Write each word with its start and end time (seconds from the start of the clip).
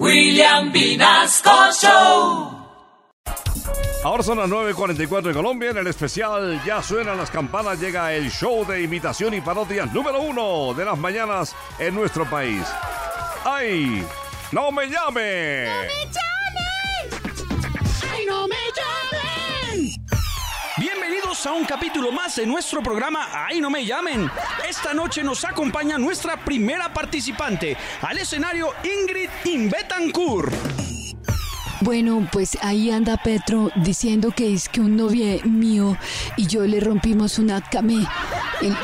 William 0.00 0.72
Vinasco 0.72 1.72
Show. 1.72 2.64
Ahora 4.04 4.22
son 4.22 4.38
las 4.38 4.50
9.44 4.50 5.28
en 5.28 5.32
Colombia. 5.32 5.70
En 5.70 5.78
el 5.78 5.86
especial 5.86 6.60
Ya 6.66 6.82
suenan 6.82 7.16
las 7.16 7.30
campanas. 7.30 7.80
Llega 7.80 8.12
el 8.12 8.30
show 8.30 8.66
de 8.66 8.82
imitación 8.82 9.34
y 9.34 9.40
parodia 9.40 9.86
número 9.86 10.20
uno 10.20 10.74
de 10.74 10.84
las 10.84 10.98
mañanas 10.98 11.54
en 11.78 11.94
nuestro 11.94 12.28
país. 12.28 12.62
¡Ay! 13.44 14.04
¡No 14.52 14.72
me 14.72 14.86
llame! 14.88 15.68
¡Ay, 15.68 16.10
A 21.46 21.52
un 21.52 21.64
capítulo 21.66 22.10
más 22.10 22.36
de 22.36 22.46
nuestro 22.46 22.82
programa 22.82 23.28
Ahí 23.46 23.60
no 23.60 23.68
me 23.68 23.84
llamen. 23.84 24.30
Esta 24.66 24.94
noche 24.94 25.22
nos 25.22 25.44
acompaña 25.44 25.98
nuestra 25.98 26.42
primera 26.42 26.94
participante 26.94 27.76
al 28.00 28.16
escenario 28.16 28.68
Ingrid 28.82 29.28
Inbetancourt. 29.44 30.54
Bueno, 31.82 32.26
pues 32.32 32.56
ahí 32.62 32.90
anda 32.90 33.18
Petro 33.18 33.70
diciendo 33.76 34.30
que 34.30 34.54
es 34.54 34.70
que 34.70 34.80
un 34.80 34.96
novio 34.96 35.38
mío 35.44 35.98
y 36.38 36.46
yo 36.46 36.66
le 36.66 36.80
rompimos 36.80 37.38
una 37.38 37.60
camé. 37.60 38.06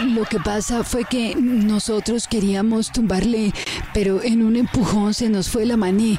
Lo 0.02 0.24
que 0.24 0.38
pasa 0.38 0.84
fue 0.84 1.04
que 1.04 1.34
nosotros 1.36 2.28
queríamos 2.28 2.92
tumbarle, 2.92 3.54
pero 3.94 4.22
en 4.22 4.42
un 4.42 4.56
empujón 4.56 5.14
se 5.14 5.30
nos 5.30 5.48
fue 5.48 5.64
la 5.64 5.78
maní. 5.78 6.18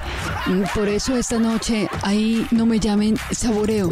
Por 0.74 0.90
eso 0.90 1.16
esta 1.16 1.38
noche 1.38 1.88
ahí 2.02 2.48
no 2.50 2.66
me 2.66 2.80
llamen 2.80 3.16
saboreo. 3.32 3.92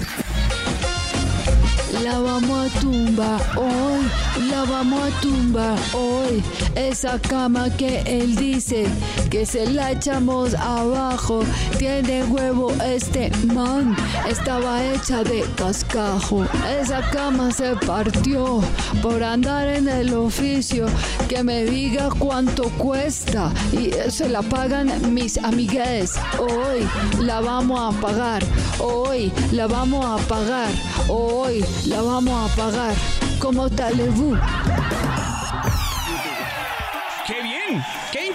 La 1.92 2.20
vamos 2.20 2.68
a 2.68 2.80
tumba 2.80 3.38
hoy, 3.58 4.48
la 4.50 4.64
vamos 4.64 5.02
a 5.02 5.22
tumba 5.22 5.76
hoy. 5.94 6.42
Esa 6.76 7.20
cama 7.20 7.76
que 7.76 8.02
él 8.06 8.36
dice 8.36 8.86
que 9.30 9.46
se 9.46 9.70
la 9.70 9.92
echamos 9.92 10.54
abajo. 10.56 11.42
Tiene 11.78 12.24
huevo 12.24 12.72
este 12.84 13.32
man, 13.54 13.96
estaba 14.28 14.84
hecha 14.84 15.24
de 15.24 15.44
cascajo. 15.56 16.46
Esa 16.80 17.02
cama 17.12 17.52
se 17.52 17.76
partió 17.86 18.62
por 19.02 19.24
andar 19.24 19.68
en 19.68 19.88
el 19.88 20.14
oficio. 20.14 20.88
Que 21.28 21.44
me 21.44 21.66
diga 21.66 22.10
cuánto 22.18 22.64
cuesta 22.78 23.52
y 23.72 23.92
se 24.10 24.30
la 24.30 24.42
pagan 24.42 25.14
mis 25.14 25.38
amigues. 25.38 26.16
Hoy 26.40 26.88
la 27.20 27.40
vamos 27.40 27.96
a 27.96 28.02
pagar, 28.02 28.44
hoy 28.80 29.32
la 29.52 29.68
vamos 29.68 30.06
a 30.06 30.24
pagar, 30.28 30.70
hoy 31.08 31.64
la 31.86 32.02
vamos 32.02 32.52
a 32.52 32.56
pagar. 32.56 32.94
Como 33.40 33.70
talebú. 33.70 34.36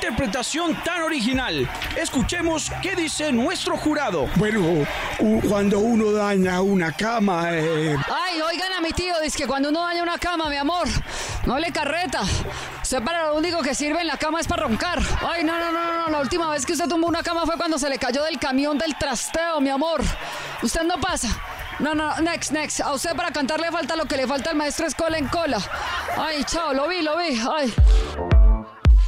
Interpretación 0.05 0.75
tan 0.85 1.01
original! 1.01 1.67
Escuchemos 1.97 2.71
qué 2.83 2.95
dice 2.95 3.33
nuestro 3.33 3.75
jurado. 3.79 4.29
Bueno, 4.37 4.87
cuando 5.49 5.79
uno 5.79 6.13
daña 6.13 6.61
una 6.61 6.93
cama, 6.93 7.47
eh, 7.53 7.97
Ay, 8.13 8.39
oigan 8.43 8.71
a 8.75 8.83
mi 8.83 8.91
tío, 8.91 9.19
dice 9.23 9.39
que 9.39 9.47
cuando 9.47 9.71
uno 9.71 9.81
daña 9.81 10.03
una 10.03 10.19
cama, 10.19 10.51
mi 10.51 10.57
amor, 10.57 10.87
no 11.47 11.59
le 11.59 11.73
carreta. 11.73 12.21
Usted 12.83 13.03
para 13.03 13.29
lo 13.29 13.37
único 13.37 13.63
que 13.63 13.75
sirve 13.75 14.03
en 14.03 14.07
la 14.07 14.19
cama 14.19 14.41
es 14.41 14.47
para 14.47 14.65
roncar. 14.65 15.01
Ay, 15.27 15.43
no, 15.43 15.59
no, 15.59 15.73
no, 15.73 16.03
no, 16.03 16.09
la 16.11 16.21
última 16.21 16.51
vez 16.51 16.67
que 16.67 16.75
usted 16.75 16.87
tumbó 16.87 17.09
una 17.09 17.23
cama 17.23 17.47
fue 17.47 17.57
cuando 17.57 17.79
se 17.79 17.89
le 17.89 17.99
cayó 17.99 18.25
del 18.25 18.39
camión 18.39 18.77
del 18.77 18.99
trasteo, 18.99 19.59
mi 19.63 19.71
amor. 19.71 20.03
Usted 20.63 20.83
no 20.83 21.01
pasa. 21.01 21.29
No, 21.79 21.95
no, 21.95 22.15
next, 22.21 22.53
next. 22.53 22.83
A 22.83 22.93
usted 22.93 23.17
para 23.17 23.31
cantar 23.31 23.59
le 23.59 23.73
falta 23.73 23.97
lo 23.97 24.05
que 24.05 24.19
le 24.19 24.27
falta 24.27 24.51
al 24.51 24.57
maestro 24.57 24.87
escola 24.87 25.17
en 25.17 25.29
cola. 25.29 25.59
Ay, 26.19 26.45
chao, 26.45 26.75
lo 26.75 26.89
vi, 26.89 27.01
lo 27.01 27.17
vi. 27.17 27.41
Ay. 27.51 28.34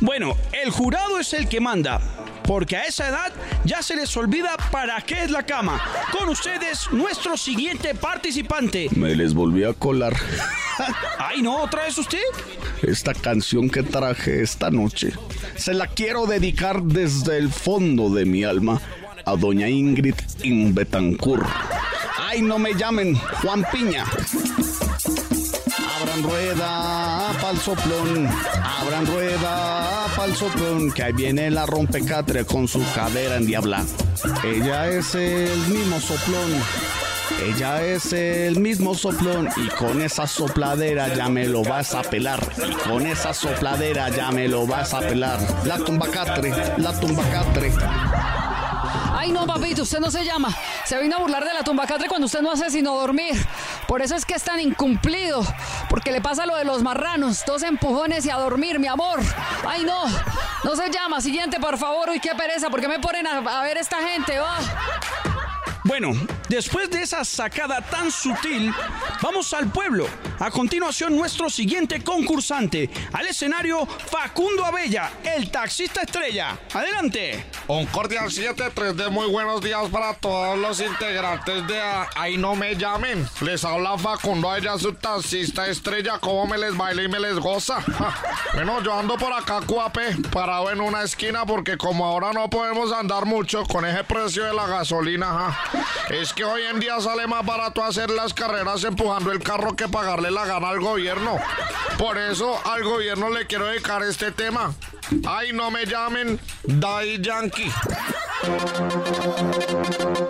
Bueno, 0.00 0.36
el 0.52 0.70
jurado 0.70 1.18
es 1.18 1.32
el 1.32 1.48
que 1.48 1.60
manda, 1.60 2.00
porque 2.44 2.76
a 2.76 2.84
esa 2.84 3.08
edad 3.08 3.32
ya 3.64 3.82
se 3.82 3.96
les 3.96 4.14
olvida 4.16 4.56
para 4.70 5.00
qué 5.00 5.24
es 5.24 5.30
la 5.30 5.44
cama. 5.44 5.80
Con 6.12 6.28
ustedes, 6.28 6.90
nuestro 6.92 7.36
siguiente 7.36 7.94
participante. 7.94 8.88
me 8.94 9.14
les 9.14 9.32
volví 9.34 9.64
a 9.64 9.72
colar 9.72 10.14
Ay, 11.18 11.40
no, 11.40 11.56
¿otra 11.62 11.84
vez 11.84 11.96
usted? 11.96 12.20
esta 12.82 13.14
canción 13.14 13.70
que 13.70 13.82
traje 13.82 14.42
esta 14.42 14.70
noche. 14.70 15.12
Se 15.56 15.72
la 15.72 15.86
quiero 15.86 16.26
dedicar 16.26 16.82
desde 16.82 17.38
el 17.38 17.50
fondo 17.50 18.10
de 18.10 18.26
mi 18.26 18.44
alma 18.44 18.80
a 19.24 19.34
doña 19.36 19.68
Ingrid 19.70 20.14
Inbetancourt. 20.42 21.48
Ay, 22.18 22.42
no 22.42 22.58
me 22.58 22.74
llamen 22.74 23.14
Juan 23.14 23.64
Piña. 23.72 24.04
Abran 26.16 26.30
rueda 26.30 27.32
pa'l 27.42 27.58
soplón, 27.58 28.26
abran 28.80 29.06
rueda 29.06 30.06
pa'l 30.16 30.34
soplón, 30.34 30.90
que 30.90 31.02
ahí 31.02 31.12
viene 31.12 31.50
la 31.50 31.66
rompecatre 31.66 32.46
con 32.46 32.66
su 32.66 32.82
cadera 32.94 33.36
en 33.36 33.44
diabla. 33.44 33.84
Ella 34.42 34.88
es 34.88 35.14
el 35.14 35.58
mismo 35.68 36.00
soplón, 36.00 36.62
ella 37.44 37.84
es 37.84 38.14
el 38.14 38.58
mismo 38.60 38.94
soplón 38.94 39.50
y 39.58 39.68
con 39.68 40.00
esa 40.00 40.26
sopladera 40.26 41.14
ya 41.14 41.28
me 41.28 41.46
lo 41.48 41.62
vas 41.62 41.94
a 41.94 42.00
pelar. 42.00 42.40
Y 42.66 42.72
con 42.88 43.06
esa 43.06 43.34
sopladera 43.34 44.08
ya 44.08 44.30
me 44.30 44.48
lo 44.48 44.66
vas 44.66 44.94
a 44.94 45.00
pelar. 45.00 45.38
La 45.66 45.76
tumbacatre, 45.76 46.78
la 46.78 46.98
tumbacatre. 46.98 47.74
Ay, 49.12 49.32
no, 49.32 49.46
papito, 49.46 49.82
usted 49.82 49.98
no 49.98 50.10
se 50.10 50.24
llama. 50.24 50.48
Se 50.84 50.98
vino 50.98 51.16
a 51.16 51.18
burlar 51.18 51.44
de 51.44 51.52
la 51.52 51.62
tumbacatre 51.62 52.08
cuando 52.08 52.26
usted 52.26 52.40
no 52.40 52.52
hace 52.52 52.70
sino 52.70 52.94
dormir. 52.94 53.34
Por 53.86 54.02
eso 54.02 54.16
es 54.16 54.24
que 54.26 54.34
es 54.34 54.42
tan 54.42 54.60
incumplido. 54.60 55.42
Porque 55.88 56.10
le 56.12 56.20
pasa 56.20 56.46
lo 56.46 56.56
de 56.56 56.64
los 56.64 56.82
marranos. 56.82 57.44
Dos 57.46 57.62
empujones 57.62 58.26
y 58.26 58.30
a 58.30 58.36
dormir, 58.36 58.78
mi 58.78 58.86
amor. 58.88 59.20
Ay, 59.66 59.84
no. 59.84 60.04
No 60.64 60.76
se 60.76 60.90
llama. 60.90 61.20
Siguiente, 61.20 61.60
por 61.60 61.78
favor. 61.78 62.10
Uy, 62.10 62.20
qué 62.20 62.34
pereza. 62.34 62.70
¿Por 62.70 62.80
qué 62.80 62.88
me 62.88 62.98
ponen 62.98 63.26
a, 63.26 63.38
a 63.38 63.62
ver 63.62 63.76
esta 63.76 63.98
gente? 63.98 64.38
Va. 64.38 64.58
Bueno, 65.86 66.10
después 66.48 66.90
de 66.90 67.02
esa 67.02 67.24
sacada 67.24 67.80
tan 67.80 68.10
sutil, 68.10 68.74
vamos 69.22 69.52
al 69.54 69.70
pueblo. 69.70 70.06
A 70.40 70.50
continuación, 70.50 71.14
nuestro 71.16 71.48
siguiente 71.48 72.02
concursante. 72.02 72.90
Al 73.12 73.26
escenario, 73.28 73.86
Facundo 73.86 74.64
Abella, 74.64 75.12
el 75.22 75.48
taxista 75.50 76.02
estrella. 76.02 76.58
Adelante. 76.74 77.46
Un 77.68 77.86
cordial 77.86 78.26
7-3 78.30 78.94
de 78.94 79.08
muy 79.10 79.28
buenos 79.28 79.60
días 79.60 79.88
para 79.92 80.12
todos 80.14 80.58
los 80.58 80.80
integrantes 80.80 81.66
de 81.68 81.80
A- 81.80 82.08
Ahí 82.16 82.36
No 82.36 82.56
Me 82.56 82.74
Llamen. 82.74 83.26
Les 83.42 83.64
habla 83.64 83.96
Facundo 83.96 84.54
ella 84.56 84.76
su 84.78 84.92
taxista 84.92 85.68
estrella, 85.68 86.18
cómo 86.20 86.46
me 86.48 86.58
les 86.58 86.76
baila 86.76 87.02
y 87.04 87.08
me 87.08 87.20
les 87.20 87.38
goza. 87.38 87.78
Bueno, 88.54 88.82
yo 88.82 88.92
ando 88.98 89.16
por 89.16 89.32
acá, 89.32 89.60
cuape, 89.64 90.16
parado 90.32 90.70
en 90.70 90.80
una 90.80 91.02
esquina 91.02 91.46
porque 91.46 91.76
como 91.78 92.04
ahora 92.04 92.32
no 92.32 92.50
podemos 92.50 92.92
andar 92.92 93.24
mucho 93.24 93.62
con 93.64 93.84
ese 93.86 94.02
precio 94.04 94.44
de 94.44 94.52
la 94.54 94.66
gasolina, 94.66 95.26
ja. 95.26 95.75
Es 96.10 96.32
que 96.32 96.44
hoy 96.44 96.62
en 96.62 96.80
día 96.80 97.00
sale 97.00 97.26
más 97.26 97.44
barato 97.44 97.82
hacer 97.82 98.10
las 98.10 98.34
carreras 98.34 98.84
empujando 98.84 99.32
el 99.32 99.42
carro 99.42 99.76
que 99.76 99.88
pagarle 99.88 100.30
la 100.30 100.44
gana 100.44 100.68
al 100.68 100.80
gobierno. 100.80 101.38
Por 101.98 102.18
eso 102.18 102.60
al 102.64 102.84
gobierno 102.84 103.30
le 103.30 103.46
quiero 103.46 103.66
dedicar 103.66 104.02
este 104.02 104.32
tema. 104.32 104.74
Ay, 105.26 105.52
no 105.52 105.70
me 105.70 105.86
llamen 105.86 106.40
Daddy 106.64 107.20
Yankee. 107.20 107.72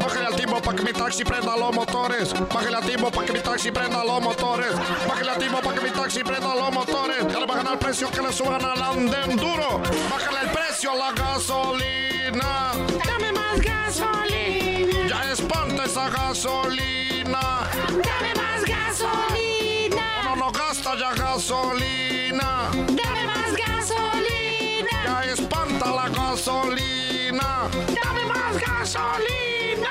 Bájale 0.01 0.27
al 0.27 0.37
timbo 0.37 0.63
para 0.63 0.77
que 0.77 0.83
mi 0.83 0.93
taxi 0.93 1.25
prenda 1.25 1.57
los 1.57 1.75
motores. 1.75 2.35
Bájale 2.53 2.77
al 2.77 2.85
timbo 2.85 3.11
para 3.11 3.27
que 3.27 3.33
mi 3.33 3.41
taxi 3.41 3.71
prenda 3.71 4.05
los 4.05 4.23
motores. 4.23 4.73
Bájale 5.09 5.31
al 5.31 5.39
timbo 5.39 5.61
para 5.61 5.75
que 5.75 5.81
mi 5.81 5.91
taxi 5.91 6.23
prenda 6.23 6.55
los 6.55 6.73
motores. 6.73 7.33
Ya 7.33 7.41
le 7.41 7.47
bajan 7.47 7.67
al 7.67 7.79
precio 7.79 8.11
que 8.11 8.23
le 8.23 8.33
suban 8.33 8.65
al 8.65 8.83
anden 8.83 9.37
duro. 9.37 9.81
Bájale 10.11 10.41
el 10.43 10.51
precio 10.51 10.93
a 10.93 10.95
la 10.95 11.13
gasolina. 11.13 12.73
Esa 15.97 16.11
gasolina. 16.11 17.71
Dame 17.89 18.35
más 18.35 18.63
gasolina. 18.67 20.25
No, 20.25 20.37
no 20.37 20.53
gasta 20.53 20.95
ya 20.95 21.15
gasolina. 21.15 22.69
Dame 22.71 23.27
más 23.27 23.57
gasolina. 23.57 24.91
Ya 25.07 25.25
espanta 25.33 25.91
la 25.91 26.11
gasolina. 26.11 27.71
Dame 27.73 28.25
más 28.27 28.59
gasolina. 28.61 29.89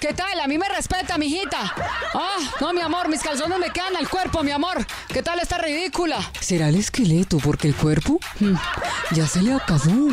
¿Qué 0.00 0.12
tal? 0.12 0.40
A 0.40 0.48
mí 0.48 0.58
me 0.58 0.68
respeta, 0.68 1.16
mijita. 1.18 1.72
Ah, 2.12 2.38
no, 2.60 2.72
mi 2.72 2.80
amor, 2.80 3.08
mis 3.08 3.22
calzones 3.22 3.60
me 3.60 3.70
quedan 3.70 3.94
al 3.94 4.08
cuerpo, 4.08 4.42
mi 4.42 4.50
amor. 4.50 4.84
¿Qué 5.06 5.22
tal 5.22 5.38
esta 5.38 5.58
ridícula? 5.58 6.18
¿Será 6.40 6.68
el 6.68 6.74
esqueleto? 6.74 7.38
Porque 7.38 7.68
el 7.68 7.76
cuerpo 7.76 8.18
mm, 8.40 8.54
ya 9.12 9.28
se 9.28 9.40
le 9.40 9.52
acabó. 9.52 10.10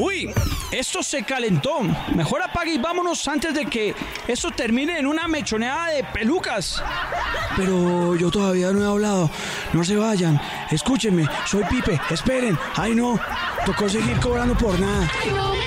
Uy, 0.00 0.32
esto 0.70 1.02
se 1.02 1.24
calentó. 1.24 1.80
Mejor 2.14 2.40
apague 2.40 2.72
y 2.72 2.78
vámonos 2.78 3.26
antes 3.26 3.52
de 3.52 3.66
que 3.66 3.96
esto 4.28 4.52
termine 4.52 4.96
en 4.96 5.08
una 5.08 5.26
mechoneada 5.26 5.88
de 5.88 6.04
pelucas. 6.04 6.80
Pero 7.56 8.14
yo 8.14 8.30
todavía 8.30 8.70
no 8.70 8.80
he 8.80 8.86
hablado. 8.86 9.28
No 9.72 9.82
se 9.82 9.96
vayan. 9.96 10.40
Escúchenme, 10.70 11.26
soy 11.44 11.64
Pipe. 11.64 12.00
Esperen. 12.10 12.56
Ay 12.76 12.94
no, 12.94 13.18
tocó 13.66 13.88
seguir 13.88 14.20
cobrando 14.20 14.56
por 14.56 14.78
nada. 14.78 15.10
No 15.34 15.52
me 15.52 15.58